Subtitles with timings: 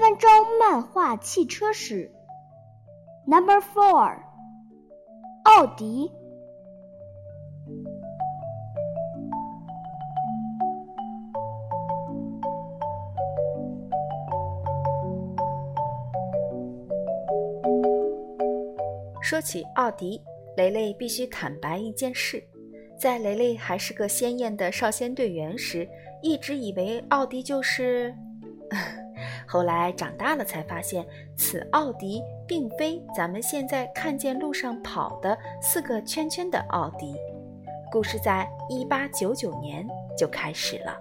[0.00, 2.10] 分钟漫画汽车史。
[3.26, 4.16] Number four，
[5.44, 6.10] 奥迪。
[19.20, 20.22] 说起奥迪，
[20.56, 22.42] 雷雷必须坦白一件事：
[22.98, 25.86] 在雷雷还是个鲜艳的少先队员时，
[26.22, 28.14] 一直以为奥迪就是……
[29.52, 31.04] 后来长大了才发现，
[31.36, 37.16] 此奥迪并非咱们现在看见路上跑的四个圈圈的奥迪。
[37.90, 39.84] 故事在一八九九年
[40.16, 40.96] 就开始了。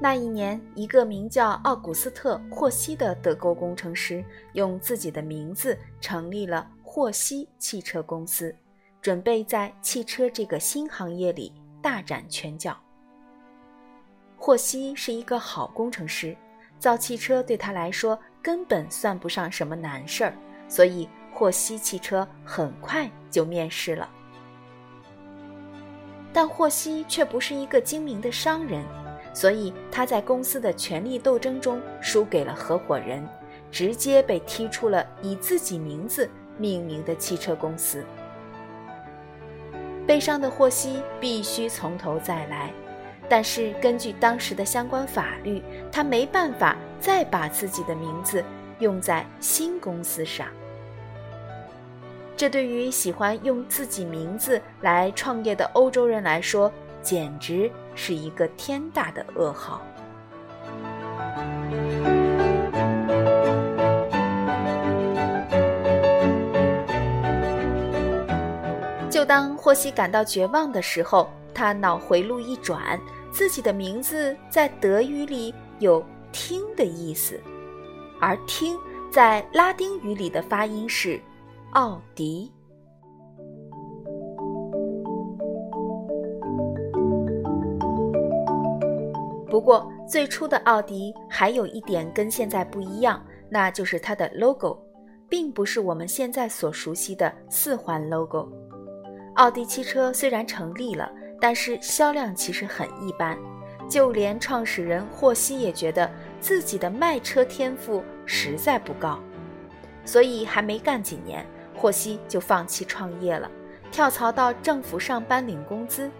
[0.00, 8.56] 那一年，一个名叫奥古斯特·霍希的德国工程师，用自己的名字成立了霍希汽车公司，
[9.06, 12.76] 准备在汽车这个新行业里大展拳脚。
[14.36, 16.36] 霍希是一个好工程师，
[16.80, 20.34] 造汽车对他来说根本算不上什么难事儿，
[20.66, 24.10] 所以霍希汽车很快就面世了。
[26.32, 28.84] 但霍希却不是一个精明的商人。
[29.32, 33.24] 所以他在公司的权力斗争中输给了合伙人，
[33.70, 38.04] 直接被踢出了以自己名字命名的汽车公司。
[40.06, 42.70] 悲伤的霍希必须从头再来，
[43.28, 48.44] 但是根据当时的相关法律，他没办法再把自己的名字
[48.78, 50.46] 用在新公司上。
[52.36, 57.70] 这对于喜欢用自己名字来创业的欧洲人来说，简直。
[57.98, 59.80] 是一个天大的噩耗。
[69.26, 73.00] 当霍希感到绝望的时候，他脑回路一转，
[73.32, 77.40] 自己的名字在德语里有“听”的意思，
[78.20, 78.76] 而“听”
[79.10, 81.20] 在拉丁语里的发音是
[81.74, 82.52] “奥迪”。
[89.50, 94.78] 不过，最初的奥迪还有一点跟现在不一样，那就是它的 logo，
[95.28, 98.46] 并不是我们现在所熟悉的四环 logo。
[99.36, 101.10] 奥迪汽车虽然成立了，
[101.40, 103.38] 但是销量其实很一般，
[103.88, 106.10] 就连创始人霍希也觉得
[106.40, 109.18] 自己的卖车天赋实在不高，
[110.04, 113.50] 所以还没干几年，霍希就放弃创业了，
[113.90, 116.10] 跳槽到政府上班领工资，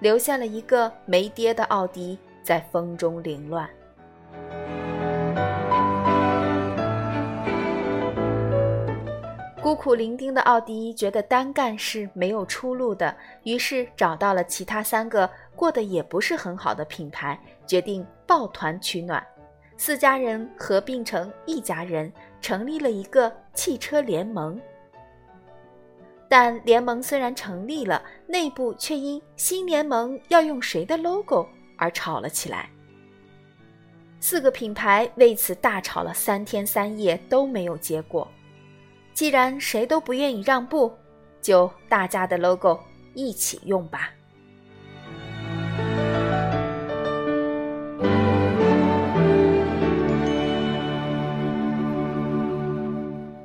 [0.00, 2.18] 留下了一个没爹的奥迪。
[2.44, 3.66] 在风中凌乱。
[9.74, 13.12] 孤苦伶仃的奥迪觉得单干是没有出路的，
[13.42, 17.36] 于是找到了其他三个过得也不是很好的品牌，
[17.66, 19.20] 决定抱团取暖。
[19.76, 24.60] 四家人合并成一家人，成立了一个汽车联盟。
[26.28, 31.48] 但联盟虽然成立了，内部却因新联盟要用谁的 logo。
[31.76, 32.70] 而吵了起来，
[34.20, 38.30] 四个品牌为此大吵了三天三夜都没有结果。
[39.14, 40.92] 既然谁都不愿意让步，
[41.40, 42.80] 就大家的 logo
[43.14, 44.10] 一起用吧。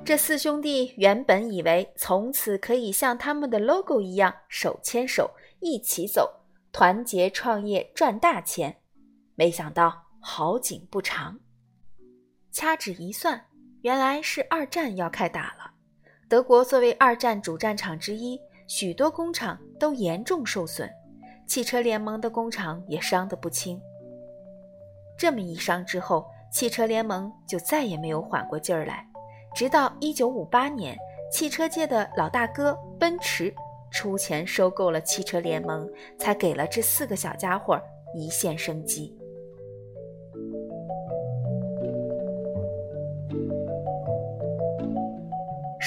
[0.04, 6.42] 这四兄弟原本以为从此可以像他们的 logo 一样手牵手一起走。
[6.72, 8.78] 团结创业赚大钱，
[9.36, 11.40] 没想到好景不长。
[12.52, 13.46] 掐指一算，
[13.82, 15.59] 原来是二战要开打了。
[16.30, 20.88] 德国作为二战主战场之一，许多工厂都严重受损，
[21.48, 23.82] 汽车联盟的工厂也伤得不轻。
[25.18, 29.04] 这么一伤之后，汽车联盟就再也没有缓过劲儿来。
[29.56, 30.96] 直到1958年，
[31.32, 33.52] 汽车界的老大哥奔驰。
[33.90, 35.90] 出钱收购了汽车联盟，
[36.20, 37.82] 才给了这四个小家伙
[38.14, 39.18] 一线生机。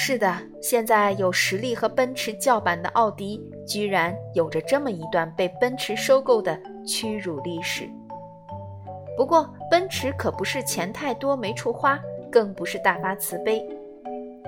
[0.05, 7.89] 是的，现在有实力和奔驰叫板的奥迪，居然有着这么一段被奔驰收购的屈辱历史。
[9.17, 11.97] 不过，奔驰可不是钱太多没处花，
[12.33, 13.65] 更不是大发慈悲。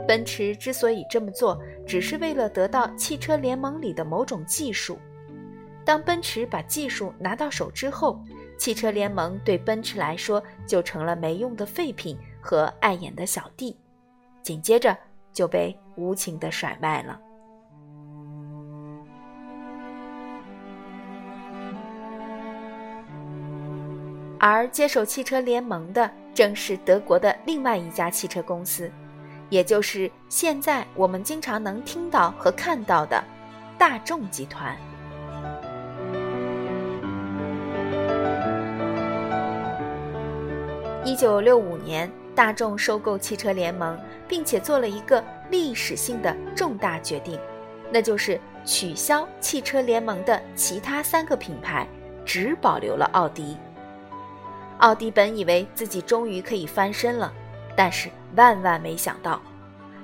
[0.09, 4.99] 奔驰之所以这么做，只是为了得到汽车联盟里的某种技术。
[5.85, 8.21] 当奔驰把技术拿到手之后，
[8.59, 13.77] 汽车联盟对奔驰来说就成了没用的废品和碍眼的小弟，
[14.43, 14.99] 紧接着
[15.35, 17.21] 就被无情的甩卖了。
[24.39, 28.91] 而接手汽车联盟的正是德国的另外一家汽车公司
[29.49, 33.23] 也就是现在我们经常能听到和看到的
[33.79, 34.77] 大众集团。
[41.05, 47.39] 一九六五年大众收购汽车联盟，并且做了一个历史性的重大决定，
[47.91, 51.87] 那就是取消汽车联盟的其他三个品牌，
[52.25, 53.57] 只保留了奥迪。
[54.79, 57.33] 奥迪本以为自己终于可以翻身了，
[57.77, 59.41] 但是万万没想到，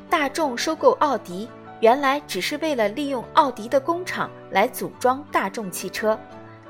[0.09, 1.49] 大众收购奥迪，
[1.81, 6.17] 原来只是为了利用奥迪的工厂来组装大众汽车，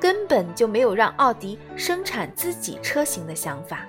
[0.01, 3.85] 根本就没有让奥迪生产自己车型的想法。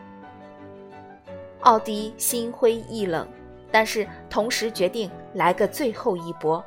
[1.61, 3.27] 奥迪心灰意冷，
[3.71, 6.63] 但是同时决定来个最后一搏。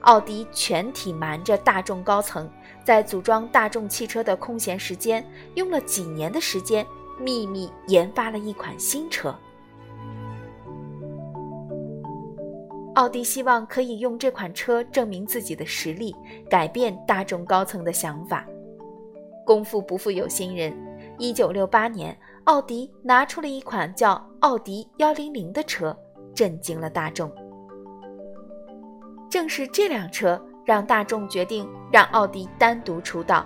[0.00, 2.50] 奥迪全体瞒着大众高层，
[2.84, 5.24] 在组装大众汽车的空闲时间，
[5.54, 6.84] 用了几年的时间，
[7.20, 9.34] 秘密研发了一款新车。
[12.94, 16.14] 奥迪希望可以用这款车证明自己的实力，
[16.50, 18.44] 改变大众高层的想法。
[19.46, 20.76] 功夫不负有心人，
[21.18, 22.18] 一九六八年。
[22.48, 25.94] 奥迪拿出了一款叫奥迪幺零零的车，
[26.34, 27.30] 震惊了大众。
[29.30, 33.44] 正是这辆车让大众决定让奥迪单独出道，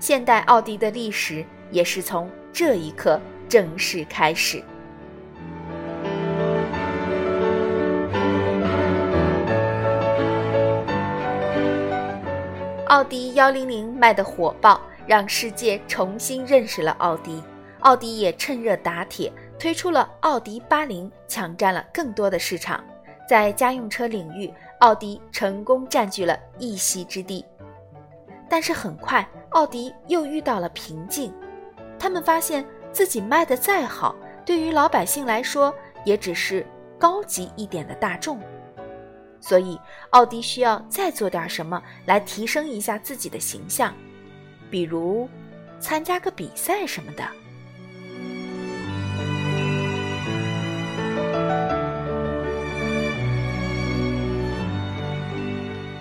[0.00, 4.64] 现代奥迪的历史也是从这一刻正式开始。
[12.86, 17.42] 奥迪幺零零卖得火爆，让世界重新认识了奥迪。
[17.88, 22.84] 奥迪也趁热打铁，推出了奥迪八零，抢占了更多的市场。
[23.26, 27.42] 在家用车领域，奥迪成功占据了一席之地。
[28.46, 31.32] 但是很快，奥迪又遇到了瓶颈。
[31.98, 32.62] 他们发现
[32.92, 34.14] 自己卖的再好，
[34.44, 35.74] 对于老百姓来说，
[36.04, 36.66] 也只是
[36.98, 38.38] 高级一点的大众。
[39.40, 39.80] 所以，
[40.10, 43.94] 奥迪需要再做点什么来提升一下自己的形象，
[44.70, 45.26] 比如
[45.80, 47.26] 参加个比赛什么的。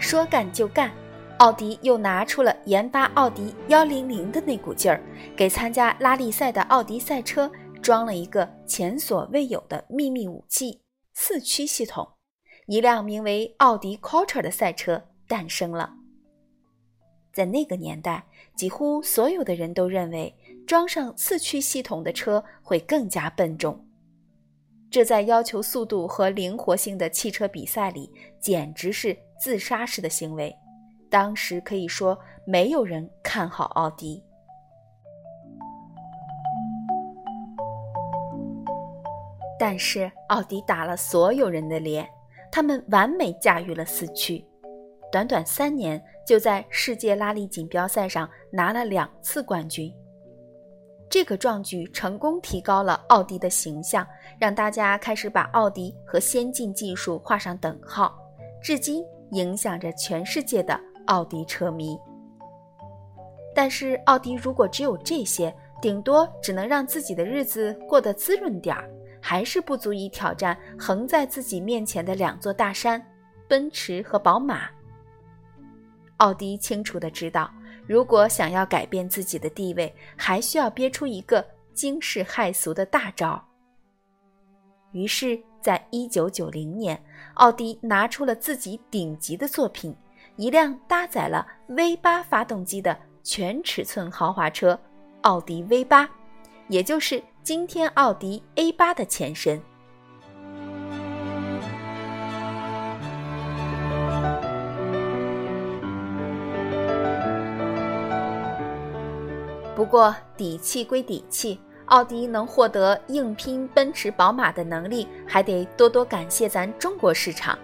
[0.07, 0.89] 说干就干，
[1.39, 5.03] 奥迪又拿出了研发奥迪幺零零的那股劲儿，
[5.35, 7.51] 给参加拉力赛的奥迪赛车
[7.81, 10.81] 装了一个前所未有的秘密武器——
[11.13, 12.07] 四驱系统。
[12.67, 15.93] 一辆名为奥迪 Quattro 的赛车诞生了。
[17.33, 18.25] 在那个年代，
[18.55, 20.33] 几乎所有的人都认为
[20.65, 23.85] 装上四驱系统的车会更加笨重。
[24.89, 30.55] 这在要求速度和灵活性的汽车比赛里，简直是自杀式的行为。
[31.09, 34.23] 当时可以说没有人看好奥迪，
[39.59, 42.07] 但是奥迪打了所有人的脸，
[42.51, 44.45] 他们完美驾驭了四驱，
[45.11, 49.93] 短短三年就在世界拉力锦标赛上拿了两次冠军。
[51.09, 54.05] 这个壮举成功提高了奥迪的形象，
[54.37, 58.13] 让大家开始把奥迪和先进技术画上等号，
[58.61, 61.97] 至今影响着全世界的奥迪车迷。
[63.55, 68.89] 但是，奥迪如果只有这些，顶多只能让自己的日子过得滋润点儿，
[69.21, 73.01] 还是不足以挑战横在自己面前的两座大山——
[73.47, 74.69] 奔驰和宝马。
[76.17, 77.49] 奥迪清楚的知道。
[77.87, 83.41] 如果想要改变自己的地位，还需要憋出一个惊世骇俗的大招。
[84.91, 87.01] 于是，在一九九零年，
[87.35, 89.95] 奥迪拿出了自己顶级的作品——
[90.35, 94.79] 一辆搭载了 V 八发动机的全尺寸豪华车——
[95.21, 96.09] 奥迪 V 八，
[96.67, 99.61] 也就是今天奥迪 A 八的前身。
[109.87, 117.57] 不过底气归底气，奥迪能获得硬拼奔驰、宝马的能力，还得多多感谢咱中国市场。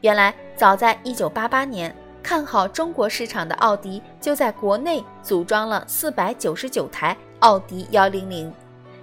[0.00, 8.50] 原来早在1988年，看好中国市场的奥迪就在国内组装了499台奥迪100，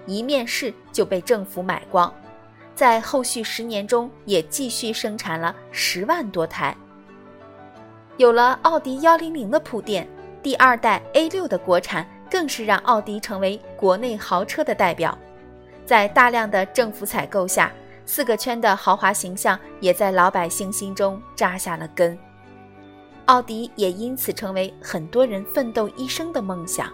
[0.08, 2.12] 一面世就被政府买光，
[2.74, 6.76] 在后续十年中也继续生产了十万多台。
[8.18, 10.10] 有了奥迪100的铺垫，
[10.42, 12.04] 第二代 A6 的国产。
[12.30, 15.18] 更是让奥迪成为国内豪车的代表，
[15.86, 17.72] 在大量的政府采购下，
[18.06, 22.18] 四个圈的豪华形象也在老百姓心中扎下了根。
[23.26, 26.92] 奥迪也因此成为很多人奋斗一生的梦想。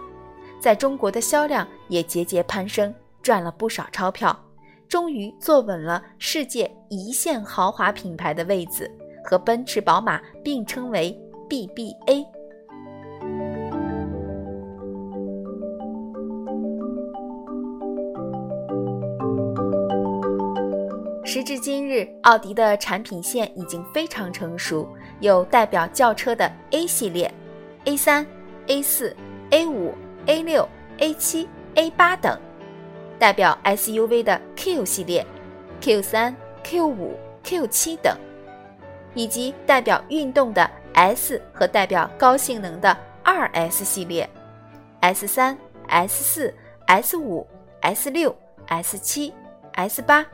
[0.60, 4.38] 在中国的销量也节节攀升，赚了不少钞票，
[4.88, 8.90] 终于坐稳了世界一线豪华品牌的位子，
[9.24, 12.35] 和奔驰、宝马并称为 BBA。
[21.36, 24.88] 时至今日，奥迪的产品线已经非常成熟，
[25.20, 27.30] 有代表轿车的 A 系列、
[27.84, 28.26] A 三、
[28.68, 29.14] A 四、
[29.50, 29.92] A 五、
[30.24, 30.66] A 六、
[30.96, 32.38] A 七、A 八等；
[33.18, 35.26] 代表 SUV 的 Q 系列、
[35.82, 38.16] Q 三、Q 五、Q 七等，
[39.12, 44.26] 以及代表运动的 S 和代表高性能的 2S 系列、
[45.00, 46.54] S 三、S 四、
[46.86, 47.46] S 五、
[47.82, 48.34] S 六、
[48.68, 49.34] S 七、
[49.74, 50.24] S 八。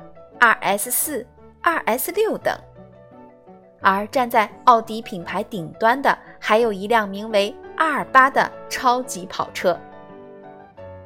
[0.42, 1.24] 二 S 四、
[1.60, 2.52] 二 S 六等，
[3.80, 9.78] 而站在奥迪品牌顶端的，还有一辆名为 R 八的超级跑车。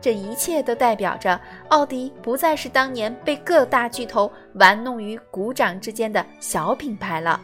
[0.00, 1.38] 这一切都代表着
[1.68, 7.38] 奥迪不再是当年被各大巨头玩弄于股掌之间的小品牌了。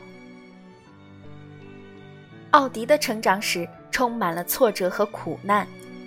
[2.52, 5.66] 奥迪的成长史充满了挫折和苦难，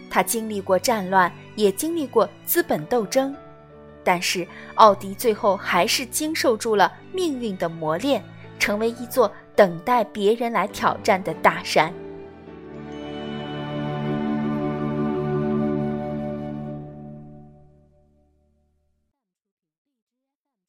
[0.10, 3.36] 它经历过战乱，也经历过资本斗争。
[4.06, 8.24] 但是，奥迪最后还是经受住了命运的磨练，
[8.60, 11.92] 成为一座等待别人来挑战的大山。